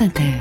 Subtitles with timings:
[0.00, 0.32] France Inter.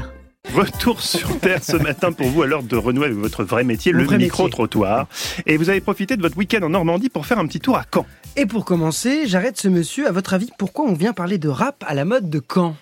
[0.53, 3.91] Retour sur Terre ce matin pour vous à l'heure de renouer avec votre vrai métier,
[3.91, 5.07] le vrai micro-trottoir.
[5.45, 7.83] Et vous avez profité de votre week-end en Normandie pour faire un petit tour à
[7.93, 8.05] Caen.
[8.37, 10.07] Et pour commencer, j'arrête ce monsieur.
[10.07, 12.75] À votre avis, pourquoi on vient parler de rap à la mode de Caen?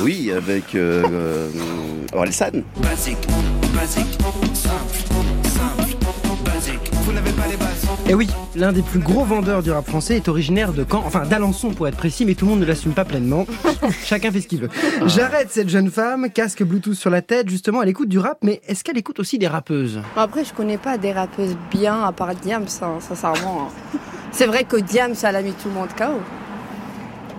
[0.00, 1.48] Oui, avec euh, euh,
[2.12, 2.62] Orelsan.
[2.82, 3.26] Basique,
[3.74, 4.18] basique,
[4.52, 5.09] simple,
[8.10, 8.12] bases.
[8.12, 11.24] Eh oui, l'un des plus gros vendeurs du rap français est originaire de Caen, enfin
[11.26, 13.46] d'Alençon pour être précis, mais tout le monde ne l'assume pas pleinement.
[14.04, 14.70] Chacun fait ce qu'il veut.
[15.06, 18.60] J'arrête cette jeune femme, casque Bluetooth sur la tête, justement, elle écoute du rap, mais
[18.66, 20.00] est-ce qu'elle écoute aussi des rappeuses?
[20.16, 23.68] Après, je connais pas des rappeuses bien à part Diams, hein, sincèrement.
[23.68, 23.98] hein.
[24.32, 26.20] C'est vrai que Diams, elle a mis tout le monde KO.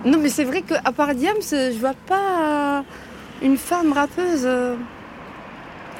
[0.04, 2.84] Non, mais c'est vrai qu'à part Diams, je vois pas
[3.42, 4.74] une femme rappeuse euh,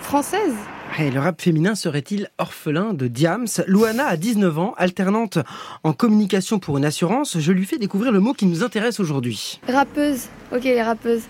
[0.03, 0.55] française.
[0.99, 3.47] Et le rap féminin serait-il orphelin de Diams?
[3.67, 5.39] Louana a 19 ans, alternante
[5.85, 7.39] en communication pour une assurance.
[7.41, 9.61] Je lui fais découvrir le mot qui nous intéresse aujourd'hui.
[9.69, 10.27] Rappeuse.
[10.55, 11.23] Ok, les rappeuses.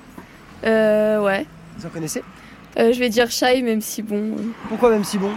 [0.64, 1.46] Euh, ouais.
[1.78, 2.22] Vous en connaissez?
[2.78, 4.16] Euh, je vais dire shy, même si bon.
[4.36, 5.30] euh, Pourquoi même si bon?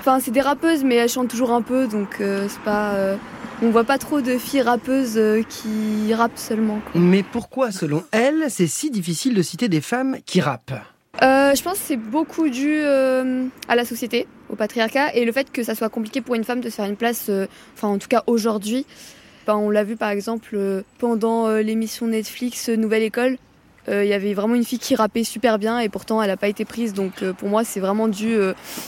[0.00, 2.94] Enfin, c'est des rappeuses, mais elles chantent toujours un peu, donc euh, c'est pas.
[2.94, 3.16] euh,
[3.62, 6.80] On voit pas trop de filles rappeuses euh, qui rappent seulement.
[6.90, 7.00] quoi.
[7.00, 10.72] Mais pourquoi, selon elle, c'est si difficile de citer des femmes qui rappent?
[11.22, 15.30] Euh, je pense que c'est beaucoup dû euh, à la société, au patriarcat, et le
[15.30, 17.88] fait que ça soit compliqué pour une femme de se faire une place, euh, enfin
[17.88, 18.86] en tout cas aujourd'hui.
[19.42, 20.56] Enfin, on l'a vu par exemple
[20.98, 23.38] pendant l'émission Netflix Nouvelle École.
[23.88, 26.46] Il y avait vraiment une fille qui rappait super bien et pourtant elle n'a pas
[26.46, 26.92] été prise.
[26.92, 28.36] Donc pour moi c'est vraiment dû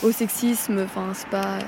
[0.05, 0.79] au sexisme.
[0.85, 1.59] Enfin c'est pas.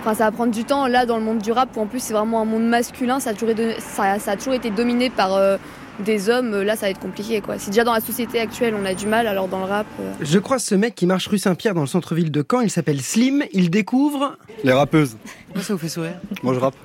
[0.00, 2.00] Enfin ça va prendre du temps là dans le monde du rap où en plus
[2.02, 3.20] c'est vraiment un monde masculin.
[3.20, 5.58] Ça a toujours été, dominé par
[6.00, 6.62] des hommes.
[6.62, 7.58] Là ça va être compliqué quoi.
[7.58, 9.86] Si déjà dans la société actuelle on a du mal, alors dans le rap.
[10.00, 12.60] euh, Je croise ce mec qui marche rue Saint-Pierre dans le centre-ville de Caen.
[12.60, 13.42] Il s'appelle Slim.
[13.52, 14.36] Il découvre.
[14.64, 15.16] Les rappeuses.
[15.46, 16.76] Pourquoi ça vous fait sourire Moi je rappe.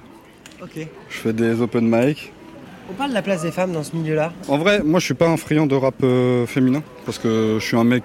[0.61, 0.87] Ok.
[1.09, 2.31] Je fais des open mic.
[2.89, 4.31] On parle de la place des femmes dans ce milieu-là.
[4.47, 7.65] En vrai, moi je suis pas un friand de rap euh, féminin parce que je
[7.65, 8.03] suis un mec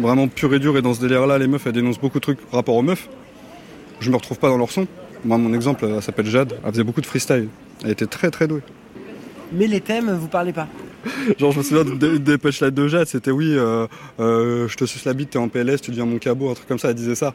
[0.00, 2.40] vraiment pur et dur et dans ce délire-là, les meufs elles dénoncent beaucoup de trucs
[2.40, 3.08] par rapport aux meufs.
[4.00, 4.86] Je me retrouve pas dans leur son.
[5.24, 6.54] Moi, mon exemple, elle s'appelle Jade.
[6.64, 7.48] Elle faisait beaucoup de freestyle.
[7.84, 8.62] Elle était très très douée.
[9.52, 10.66] Mais les thèmes, vous parlez pas.
[11.38, 13.86] Genre, je me souviens de- des punchlines de Jade, c'était oui, euh,
[14.20, 16.66] euh, je te suce la bite, t'es en PLS, tu deviens mon cabot, un truc
[16.68, 16.88] comme ça.
[16.90, 17.34] Elle disait ça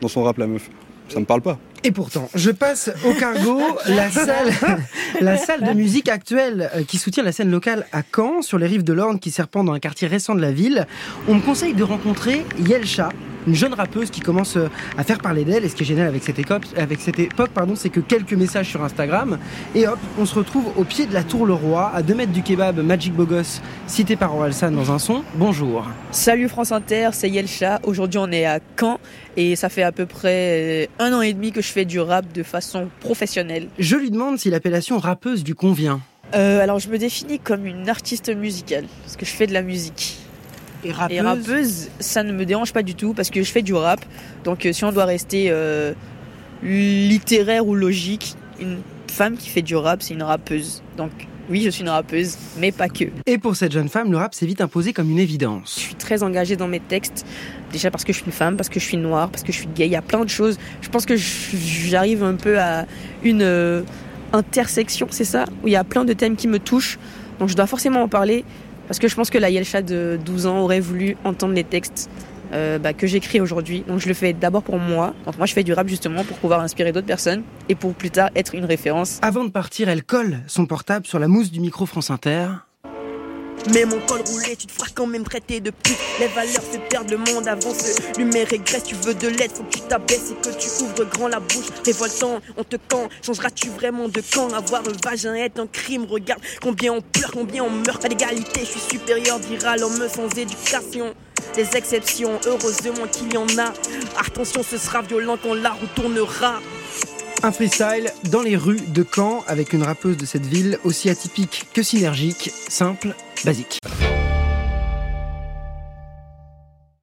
[0.00, 0.68] dans son rap, la meuf.
[1.08, 1.58] Ça me parle pas.
[1.84, 4.50] Et pourtant, je passe au Cargo, la salle,
[5.20, 8.66] la salle de musique actuelle euh, qui soutient la scène locale à Caen, sur les
[8.66, 10.86] rives de l'Orne qui serpent dans un quartier récent de la ville.
[11.28, 13.10] On me conseille de rencontrer Yelcha,
[13.46, 15.64] une jeune rappeuse qui commence euh, à faire parler d'elle.
[15.64, 18.34] Et ce qui est génial avec cette époque, avec cette époque pardon, c'est que quelques
[18.34, 19.38] messages sur Instagram.
[19.74, 22.42] Et hop, on se retrouve au pied de la Tour Leroy, à 2 mètres du
[22.42, 25.22] kebab Magic Bogos, cité par Oralsan dans un son.
[25.34, 25.86] Bonjour.
[26.10, 27.80] Salut France Inter, c'est Yelcha.
[27.84, 28.98] Aujourd'hui, on est à Caen
[29.36, 32.32] et ça fait à peu près un an et demi que je fais du rap
[32.32, 33.68] de façon professionnelle.
[33.78, 36.00] Je lui demande si l'appellation rappeuse lui convient.
[36.34, 39.62] Euh, alors, je me définis comme une artiste musicale parce que je fais de la
[39.62, 40.23] musique.
[40.84, 43.62] Et rappeuse, Et rappeuse, ça ne me dérange pas du tout parce que je fais
[43.62, 44.04] du rap.
[44.44, 45.92] Donc, euh, si on doit rester euh,
[46.62, 48.78] littéraire ou logique, une
[49.10, 50.82] femme qui fait du rap, c'est une rappeuse.
[50.96, 51.10] Donc,
[51.50, 53.04] oui, je suis une rappeuse, mais pas que.
[53.26, 55.74] Et pour cette jeune femme, le rap s'est vite imposé comme une Je évidence.
[55.74, 57.26] suis très engagée dans mes textes.
[57.70, 59.58] Déjà parce que je suis une femme, parce que je suis noire, parce que je
[59.58, 59.86] suis gay.
[59.86, 60.58] Il y a plein de choses.
[60.80, 62.86] Je pense que je- j'arrive un peu à
[63.22, 63.82] une euh,
[64.32, 65.44] intersection, c'est ça?
[65.62, 66.98] Où il y a plein de thèmes qui me touchent.
[67.38, 68.44] Donc je dois forcément en parler.
[68.86, 72.10] Parce que je pense que la Yelcha de 12 ans aurait voulu entendre les textes
[72.52, 73.84] euh, bah, que j'écris aujourd'hui.
[73.86, 75.14] Donc je le fais d'abord pour moi.
[75.26, 78.10] Donc moi je fais du rap justement pour pouvoir inspirer d'autres personnes et pour plus
[78.10, 79.18] tard être une référence.
[79.22, 82.48] Avant de partir, elle colle son portable sur la mousse du micro France Inter.
[83.72, 85.96] Mais mon col roulé, tu te feras quand même traiter de pute.
[86.20, 88.84] Les valeurs se perdent, le monde avance, l'humeur régresse.
[88.84, 91.66] Tu veux de l'aide, faut que tu t'abaisses et que tu ouvres grand la bouche.
[91.84, 94.52] Révoltant, on te camp, changeras-tu vraiment de camp?
[94.52, 96.04] Avoir un vagin est un crime.
[96.08, 98.04] Regarde combien on pleure, combien on meurt.
[98.04, 101.14] À l'égalité, je suis supérieur, dira l'homme sans éducation.
[101.54, 103.72] Des exceptions, heureusement qu'il y en a.
[104.18, 106.60] Attention, ce sera violent quand la roue tournera.
[107.42, 111.66] Un freestyle dans les rues de Caen avec une rappeuse de cette ville aussi atypique
[111.74, 114.03] que synergique, simple, basique.